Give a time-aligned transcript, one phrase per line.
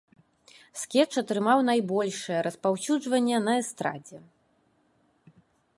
[0.83, 4.23] Скетч атрымаў найбольшае распаўсюджванне на эстрадзе.